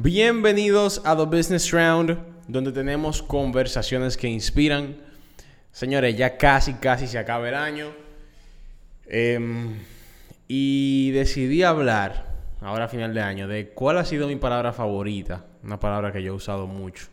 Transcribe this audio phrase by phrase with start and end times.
[0.00, 4.96] Bienvenidos a The Business Round, donde tenemos conversaciones que inspiran.
[5.72, 7.88] Señores, ya casi, casi se acaba el año.
[9.08, 9.74] Em,
[10.46, 15.46] y decidí hablar, ahora a final de año, de cuál ha sido mi palabra favorita.
[15.64, 17.08] Una palabra que yo he usado mucho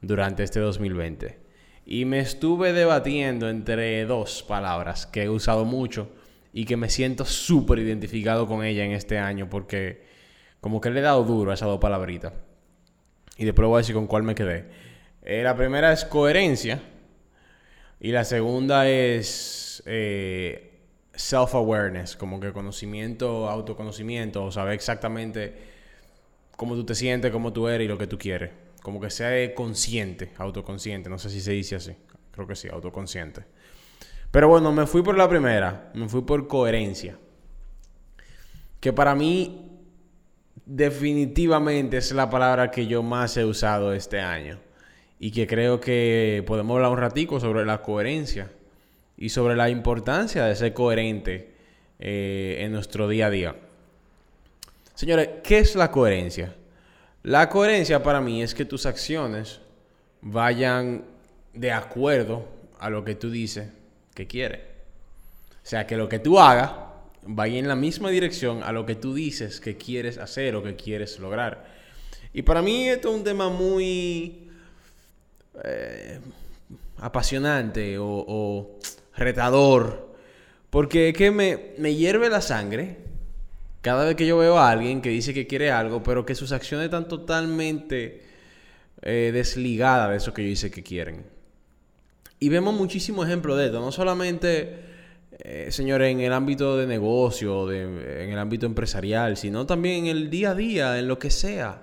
[0.00, 1.36] durante este 2020.
[1.84, 6.12] Y me estuve debatiendo entre dos palabras que he usado mucho
[6.52, 10.13] y que me siento súper identificado con ella en este año porque
[10.64, 12.32] como que le he dado duro a esas dos palabritas.
[13.36, 14.64] Y después voy a decir con cuál me quedé.
[15.20, 16.80] Eh, la primera es coherencia.
[18.00, 20.80] Y la segunda es eh,
[21.12, 25.54] self-awareness, como que conocimiento, autoconocimiento, o saber exactamente
[26.56, 28.52] cómo tú te sientes, cómo tú eres y lo que tú quieres.
[28.82, 31.10] Como que sea consciente, autoconsciente.
[31.10, 31.94] No sé si se dice así.
[32.30, 33.44] Creo que sí, autoconsciente.
[34.30, 35.90] Pero bueno, me fui por la primera.
[35.92, 37.18] Me fui por coherencia.
[38.80, 39.72] Que para mí
[40.66, 44.58] definitivamente es la palabra que yo más he usado este año.
[45.18, 48.50] Y que creo que podemos hablar un ratico sobre la coherencia
[49.16, 51.54] y sobre la importancia de ser coherente
[51.98, 53.56] eh, en nuestro día a día.
[54.94, 56.54] Señores, ¿qué es la coherencia?
[57.22, 59.60] La coherencia para mí es que tus acciones
[60.20, 61.04] vayan
[61.52, 62.46] de acuerdo
[62.78, 63.68] a lo que tú dices
[64.14, 64.60] que quieres.
[65.50, 66.70] O sea, que lo que tú hagas
[67.26, 70.76] vaya en la misma dirección a lo que tú dices que quieres hacer o que
[70.76, 71.64] quieres lograr.
[72.32, 74.48] Y para mí esto es un tema muy
[75.62, 76.20] eh,
[76.98, 78.78] apasionante o,
[79.16, 80.12] retador,
[80.70, 82.98] porque es que me, me hierve la sangre
[83.80, 86.52] cada vez que yo veo a alguien que dice que quiere algo, pero que sus
[86.52, 88.24] acciones están totalmente
[89.02, 91.26] eh, desligadas de eso que yo dice que quieren.
[92.40, 94.93] Y vemos muchísimos ejemplos de esto, no solamente
[95.38, 100.30] eh, señores, en el ámbito de negocio, en el ámbito empresarial, sino también en el
[100.30, 101.82] día a día, en lo que sea.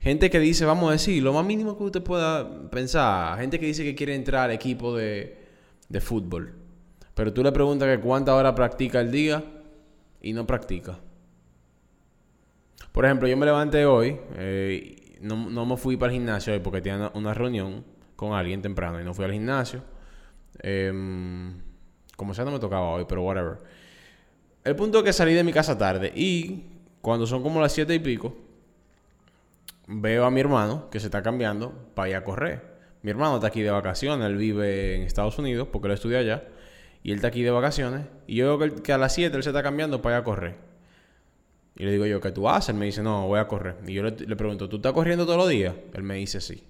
[0.00, 3.66] Gente que dice, vamos a decir, lo más mínimo que usted pueda pensar, gente que
[3.66, 5.36] dice que quiere entrar al equipo de,
[6.00, 6.54] fútbol,
[7.14, 9.42] pero tú le preguntas que cuántas horas practica el día
[10.22, 10.98] y no practica.
[12.92, 16.60] Por ejemplo, yo me levanté hoy, eh, no, no, me fui para el gimnasio hoy
[16.60, 17.84] porque tenía una, reunión
[18.14, 19.82] con alguien temprano y no fui al gimnasio.
[20.62, 20.92] Eh,
[22.16, 23.58] como sea, no me tocaba hoy, pero whatever.
[24.64, 26.64] El punto es que salí de mi casa tarde y
[27.00, 28.34] cuando son como las siete y pico,
[29.86, 32.76] veo a mi hermano que se está cambiando para ir a correr.
[33.02, 36.42] Mi hermano está aquí de vacaciones, él vive en Estados Unidos porque él estudia allá.
[37.04, 38.06] Y él está aquí de vacaciones.
[38.26, 40.56] Y yo veo que, a las 7 él se está cambiando para ir a correr.
[41.76, 42.70] Y le digo yo, ¿qué tú haces?
[42.70, 43.76] Él me dice, no, voy a correr.
[43.86, 45.74] Y yo le, le pregunto, ¿tú estás corriendo todos los días?
[45.92, 46.64] Él me dice, sí.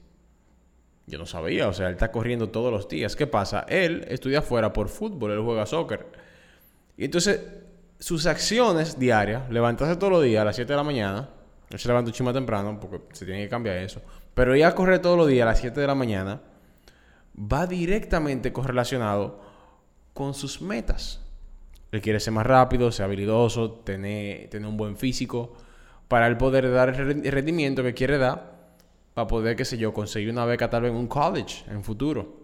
[1.06, 3.14] Yo no sabía, o sea, él está corriendo todos los días.
[3.14, 3.64] ¿Qué pasa?
[3.68, 6.06] Él estudia afuera por fútbol, él juega soccer.
[6.96, 7.40] Y entonces,
[7.98, 11.28] sus acciones diarias, levantarse todos los días a las 7 de la mañana,
[11.70, 14.02] él se levanta un chima temprano porque se tiene que cambiar eso,
[14.34, 16.40] pero ir a correr todos los días a las 7 de la mañana
[17.38, 19.40] va directamente correlacionado
[20.12, 21.20] con sus metas.
[21.92, 25.54] Él quiere ser más rápido, ser habilidoso, tener, tener un buen físico,
[26.08, 28.55] para él poder dar el rendimiento que quiere dar
[29.16, 32.36] para poder, qué sé yo, conseguir una beca tal vez en un college en futuro.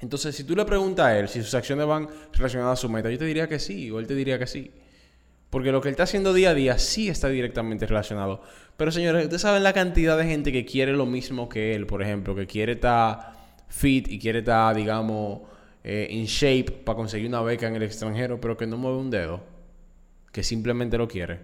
[0.00, 3.08] Entonces, si tú le preguntas a él si sus acciones van relacionadas a su meta,
[3.12, 4.72] yo te diría que sí, o él te diría que sí.
[5.50, 8.42] Porque lo que él está haciendo día a día sí está directamente relacionado.
[8.76, 12.02] Pero señores, ustedes saben la cantidad de gente que quiere lo mismo que él, por
[12.02, 13.32] ejemplo, que quiere estar
[13.68, 15.42] fit y quiere estar, digamos,
[15.84, 19.10] eh, in shape para conseguir una beca en el extranjero, pero que no mueve un
[19.10, 19.44] dedo,
[20.32, 21.38] que simplemente lo quiere.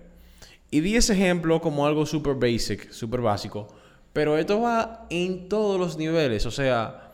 [0.72, 3.68] Y di ese ejemplo como algo super basic, super básico,
[4.12, 7.12] pero esto va en todos los niveles, o sea,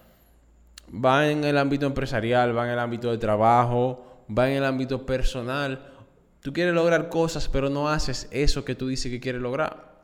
[0.93, 5.05] va en el ámbito empresarial, va en el ámbito de trabajo, va en el ámbito
[5.05, 5.93] personal.
[6.41, 9.97] Tú quieres lograr cosas, pero no haces eso que tú dices que quieres lograr.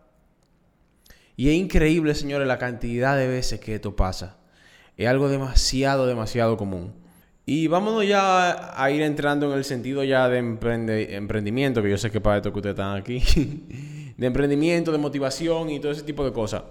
[1.36, 4.36] Y es increíble, señores, la cantidad de veces que esto pasa.
[4.96, 6.92] Es algo demasiado, demasiado común.
[7.46, 12.10] Y vámonos ya a ir entrando en el sentido ya de emprendimiento, que yo sé
[12.10, 13.18] que para esto que ustedes están aquí,
[14.16, 16.62] de emprendimiento, de motivación y todo ese tipo de cosas.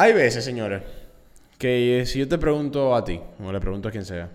[0.00, 0.80] Hay veces, señores,
[1.58, 4.30] que si yo te pregunto a ti, o le pregunto a quien sea,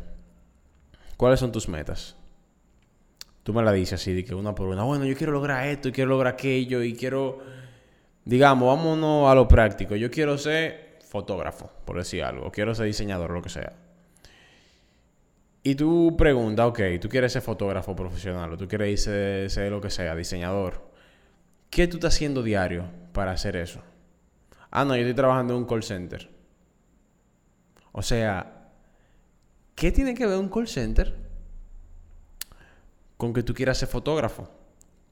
[1.18, 2.16] ¿cuáles son tus metas?
[3.42, 5.90] Tú me la dices así, de que una por una, bueno, yo quiero lograr esto,
[5.90, 7.40] y quiero lograr aquello, y quiero,
[8.26, 9.96] digamos, vámonos a lo práctico.
[9.96, 13.74] Yo quiero ser fotógrafo, por decir algo, quiero ser diseñador, lo que sea.
[15.64, 19.82] Y tú preguntas, ok, tú quieres ser fotógrafo profesional, o tú quieres ser, ser lo
[19.82, 20.92] que sea, diseñador.
[21.72, 22.84] ¿Qué tú estás haciendo diario
[23.14, 23.82] para hacer eso?
[24.76, 26.30] Ah, no, yo estoy trabajando en un call center.
[27.92, 28.72] O sea,
[29.74, 31.16] ¿qué tiene que ver un call center
[33.18, 34.50] con que tú quieras ser fotógrafo?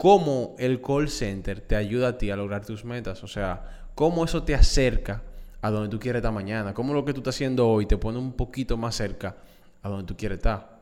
[0.03, 3.23] cómo el call center te ayuda a ti a lograr tus metas.
[3.23, 5.23] O sea, cómo eso te acerca
[5.61, 6.73] a donde tú quieres estar mañana.
[6.73, 9.37] Cómo lo que tú estás haciendo hoy te pone un poquito más cerca
[9.81, 10.81] a donde tú quieres estar.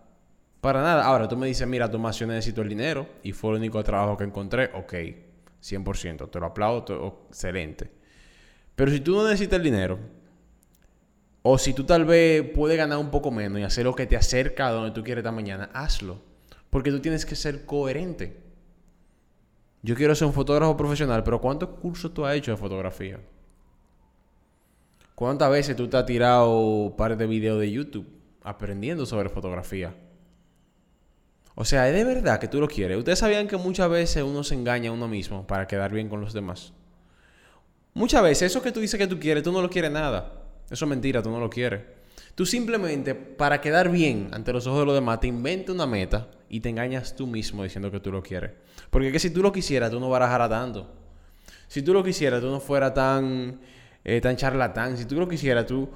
[0.60, 1.06] Para nada.
[1.06, 4.18] Ahora tú me dices, mira, Tomás, yo necesito el dinero y fue el único trabajo
[4.18, 4.72] que encontré.
[4.74, 4.94] Ok,
[5.62, 6.32] 100%.
[6.32, 8.01] Te lo aplaudo, excelente.
[8.82, 10.00] Pero si tú no necesitas el dinero,
[11.44, 14.18] o si tú tal vez puedes ganar un poco menos y hacer lo que te
[14.18, 16.20] acerca a donde tú quieres estar mañana, hazlo.
[16.72, 18.42] Porque tú tienes que ser coherente.
[19.84, 23.20] Yo quiero ser un fotógrafo profesional, pero ¿cuántos cursos tú has hecho de fotografía?
[25.14, 28.08] ¿Cuántas veces tú te has tirado un par de videos de YouTube
[28.42, 29.94] aprendiendo sobre fotografía?
[31.54, 32.98] O sea, es de verdad que tú lo quieres.
[32.98, 36.20] Ustedes sabían que muchas veces uno se engaña a uno mismo para quedar bien con
[36.20, 36.74] los demás.
[37.94, 40.34] Muchas veces eso que tú dices que tú quieres, tú no lo quieres nada.
[40.70, 41.82] Eso es mentira, tú no lo quieres.
[42.36, 46.30] Tú simplemente, para quedar bien ante los ojos de los demás, te inventas una meta
[46.50, 48.52] y te engañas tú mismo diciendo que tú lo quieres.
[48.90, 50.90] Porque es que si tú lo quisieras, tú no barajaras tanto.
[51.68, 53.60] Si tú lo quisieras, tú no fueras tan,
[54.04, 54.98] eh, tan charlatán.
[54.98, 55.90] Si tú lo quisieras, tú,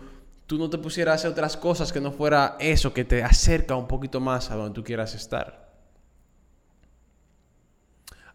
[0.46, 3.76] tú no te pusieras a hacer otras cosas que no fuera eso que te acerca
[3.76, 5.74] un poquito más a donde tú quieras estar.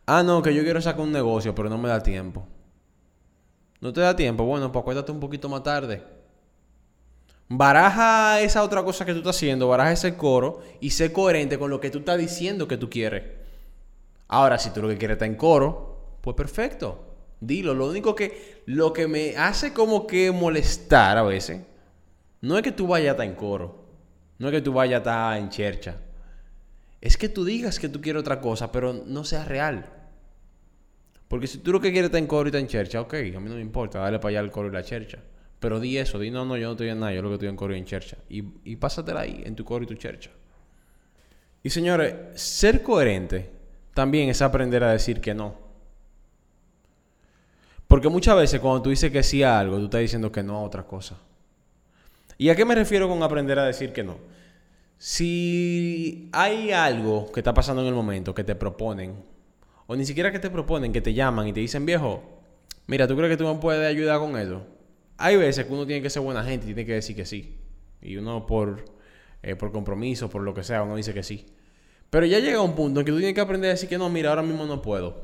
[0.07, 2.47] Ah, no, que yo quiero sacar un negocio, pero no me da tiempo.
[3.81, 4.45] ¿No te da tiempo?
[4.45, 6.03] Bueno, pues acuérdate un poquito más tarde.
[7.49, 11.71] Baraja esa otra cosa que tú estás haciendo, baraja ese coro y sé coherente con
[11.71, 13.25] lo que tú estás diciendo que tú quieres.
[14.29, 17.07] Ahora, si tú lo que quieres está en coro, pues perfecto.
[17.41, 17.75] Dilo.
[17.75, 21.63] Lo único que, lo que me hace como que molestar a veces,
[22.41, 23.81] no es que tú vayas a en coro.
[24.39, 25.97] No es que tú vayas a en chercha.
[27.01, 29.87] Es que tú digas que tú quieres otra cosa, pero no sea real.
[31.31, 33.39] Porque si tú lo que quieres está en coro y está en chercha, ok, a
[33.39, 35.21] mí no me importa, dale para allá el coro y la chercha.
[35.61, 37.49] Pero di eso, di no, no, yo no estoy en nada, yo lo que estoy
[37.49, 38.17] en coro y en chercha.
[38.29, 40.33] Y, y pásatela ahí, en tu coro y tu chercha.
[41.63, 43.49] Y señores, ser coherente
[43.95, 45.55] también es aprender a decir que no.
[47.87, 50.57] Porque muchas veces cuando tú dices que sí a algo, tú estás diciendo que no
[50.57, 51.17] a otra cosa.
[52.39, 54.19] ¿Y a qué me refiero con aprender a decir que no?
[54.99, 59.31] Si hay algo que está pasando en el momento que te proponen,
[59.91, 62.23] o ni siquiera que te proponen, que te llaman y te dicen, viejo,
[62.87, 64.65] mira, ¿tú crees que tú me puedes ayudar con eso?
[65.19, 67.59] Hay veces que uno tiene que ser buena gente y tiene que decir que sí.
[68.01, 68.85] Y uno por,
[69.43, 71.45] eh, por compromiso, por lo que sea, uno dice que sí.
[72.09, 74.09] Pero ya llega un punto en que tú tienes que aprender a decir que no,
[74.09, 75.23] mira, ahora mismo no puedo.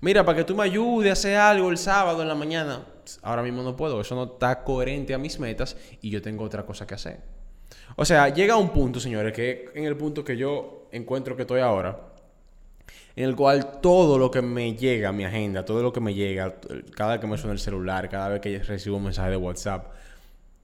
[0.00, 2.86] Mira, para que tú me ayudes a hacer algo el sábado en la mañana,
[3.20, 4.00] ahora mismo no puedo.
[4.00, 7.18] Eso no está coherente a mis metas y yo tengo otra cosa que hacer.
[7.96, 11.62] O sea, llega un punto, señores, que en el punto que yo encuentro que estoy
[11.62, 12.11] ahora,
[13.14, 16.14] en el cual todo lo que me llega a mi agenda, todo lo que me
[16.14, 16.54] llega,
[16.94, 19.92] cada vez que me suena el celular, cada vez que recibo un mensaje de WhatsApp,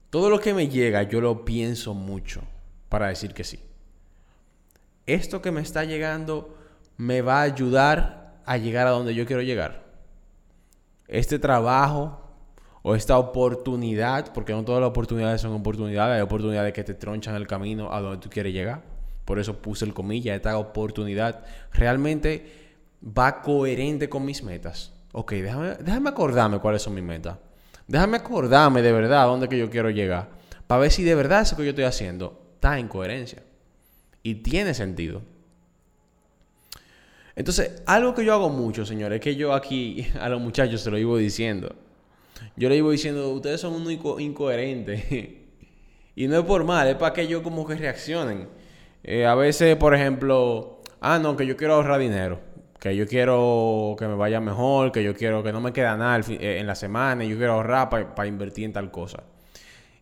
[0.09, 2.41] todo lo que me llega yo lo pienso mucho
[2.89, 3.59] para decir que sí.
[5.05, 6.55] Esto que me está llegando
[6.97, 9.83] me va a ayudar a llegar a donde yo quiero llegar.
[11.07, 12.19] Este trabajo
[12.81, 17.35] o esta oportunidad, porque no todas las oportunidades son oportunidades, hay oportunidades que te tronchan
[17.35, 18.88] el camino a donde tú quieres llegar
[19.29, 22.51] por eso puse el comilla, esta oportunidad realmente
[23.15, 24.91] va coherente con mis metas.
[25.11, 27.37] Ok, déjame, déjame acordarme cuáles son mis metas.
[27.85, 30.29] Déjame acordarme de verdad a dónde que yo quiero llegar.
[30.65, 33.43] Para ver si de verdad eso que yo estoy haciendo está en coherencia.
[34.23, 35.21] Y tiene sentido.
[37.35, 40.89] Entonces, algo que yo hago mucho, señores, es que yo aquí a los muchachos se
[40.89, 41.75] lo iba diciendo.
[42.55, 45.03] Yo le iba diciendo, ustedes son muy incoherentes.
[46.15, 48.57] y no es por mal, es para que ellos como que reaccionen.
[49.03, 52.39] Eh, a veces, por ejemplo, ah, no, que yo quiero ahorrar dinero.
[52.79, 56.19] Que yo quiero que me vaya mejor, que yo quiero que no me quede nada
[56.29, 59.23] eh, en la semana, y yo quiero ahorrar para invertir en tal cosa.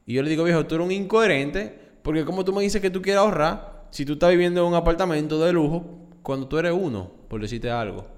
[0.06, 2.90] Y yo le digo, viejo, tú eres un incoherente, porque como tú me dices que
[2.90, 6.72] tú quieres ahorrar, si tú estás viviendo en un apartamento de lujo, cuando tú eres
[6.72, 8.18] uno, por decirte algo.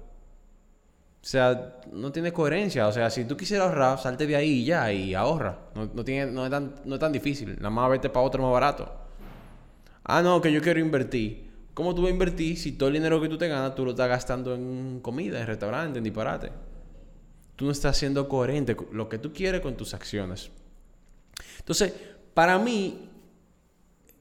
[1.22, 2.88] O sea, no tiene coherencia.
[2.88, 5.58] O sea, si tú quisieras ahorrar, salte de ahí y ya, y ahorra.
[5.74, 7.56] No, tiene, no, es tan, no es tan difícil.
[7.56, 8.90] Nada más vete para otro más barato.
[10.04, 11.50] Ah, no, que yo quiero invertir.
[11.74, 13.92] ¿Cómo tú vas a invertir si todo el dinero que tú te ganas tú lo
[13.92, 16.50] estás gastando en comida, en restaurante, en disparate?
[17.56, 20.50] Tú no estás siendo coherente con lo que tú quieres con tus acciones.
[21.58, 21.92] Entonces,
[22.34, 23.08] para mí,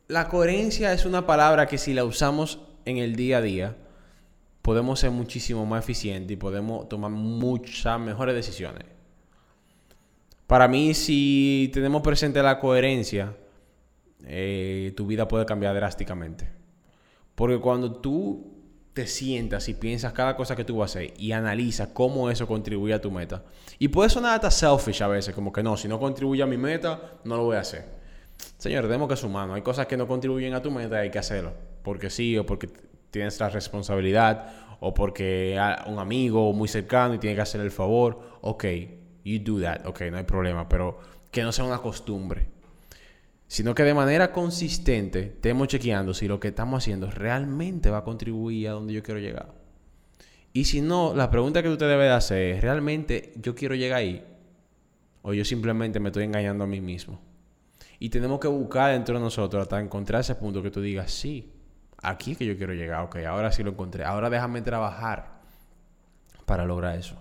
[0.07, 3.75] la coherencia es una palabra que si la usamos en el día a día,
[4.61, 8.83] podemos ser muchísimo más eficientes y podemos tomar muchas mejores decisiones.
[10.47, 13.35] Para mí, si tenemos presente la coherencia,
[14.25, 16.49] eh, tu vida puede cambiar drásticamente.
[17.35, 18.59] Porque cuando tú
[18.93, 22.47] te sientas y piensas cada cosa que tú vas a hacer y analizas cómo eso
[22.47, 23.43] contribuye a tu meta.
[23.77, 26.57] Y puede sonar hasta selfish a veces, como que no, si no contribuye a mi
[26.57, 27.85] meta, no lo voy a hacer.
[28.57, 29.53] Señor, demos que es humano.
[29.53, 31.53] Hay cosas que no contribuyen a tu meta y hay que hacerlo.
[31.83, 32.69] Porque sí o porque
[33.11, 38.19] tienes la responsabilidad o porque un amigo muy cercano y tiene que hacer el favor,
[38.41, 38.65] ok,
[39.23, 40.99] you do that, ok, no hay problema, pero
[41.31, 42.47] que no sea una costumbre,
[43.49, 48.03] sino que de manera consistente estemos chequeando si lo que estamos haciendo realmente va a
[48.03, 49.51] contribuir a donde yo quiero llegar.
[50.53, 54.23] Y si no, la pregunta que usted debe hacer es, ¿realmente yo quiero llegar ahí?
[55.23, 57.19] O yo simplemente me estoy engañando a mí mismo.
[57.97, 61.51] Y tenemos que buscar dentro de nosotros hasta encontrar ese punto que tú digas, sí,
[62.03, 65.39] aquí es que yo quiero llegar, ok, ahora sí lo encontré, ahora déjame trabajar
[66.45, 67.15] para lograr eso.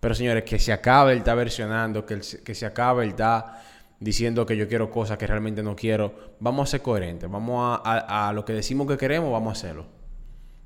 [0.00, 3.71] Pero señores, que se acabe el estar versionando, que, que se acabe el estar
[4.02, 6.12] diciendo que yo quiero cosas que realmente no quiero.
[6.40, 9.86] Vamos a ser coherentes, vamos a, a, lo que decimos que queremos, vamos a hacerlo.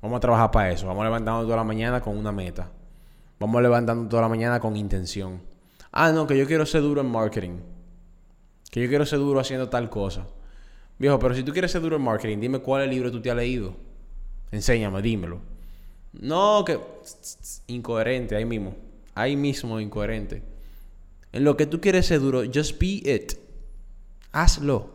[0.01, 2.71] Vamos a trabajar para eso, vamos levantando toda la mañana con una meta.
[3.39, 5.41] Vamos levantando toda la mañana con intención.
[5.91, 7.59] Ah, no, que yo quiero ser duro en marketing.
[8.71, 10.27] Que yo quiero ser duro haciendo tal cosa.
[10.97, 13.37] Viejo, pero si tú quieres ser duro en marketing, dime cuál libro tú te has
[13.37, 13.75] leído.
[14.51, 15.39] Enséñame, dímelo.
[16.13, 16.79] No, que...
[17.67, 18.75] Incoherente, ahí mismo.
[19.13, 20.56] Ahí mismo, incoherente.
[21.31, 23.33] En lo que tú quieres ser duro, just be it.
[24.31, 24.89] Hazlo.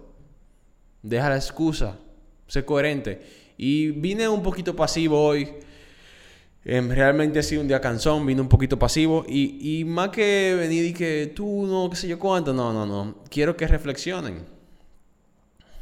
[1.03, 1.99] Deja la excusa.
[2.47, 3.21] Sé coherente.
[3.57, 5.49] Y vine un poquito pasivo hoy.
[6.65, 9.25] Em, realmente ha sido un día cansón, vine un poquito pasivo.
[9.29, 12.53] Y, y más que venir y que tú no, qué sé yo cuánto.
[12.53, 13.17] No, no, no.
[13.29, 14.45] Quiero que reflexionen.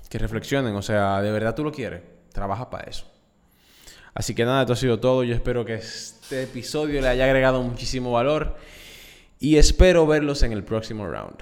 [0.09, 0.75] Que reflexionen.
[0.75, 2.03] O sea, de verdad tú lo quieres.
[2.33, 3.07] Trabaja para eso.
[4.15, 5.23] Así que nada, esto ha sido todo.
[5.25, 8.57] Yo espero que este episodio le haya agregado muchísimo valor.
[9.43, 11.39] Y espero verlos en el próximo round.